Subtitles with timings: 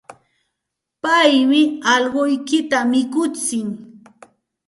[1.03, 1.61] Paymi
[1.93, 3.67] allquykita mikutsin.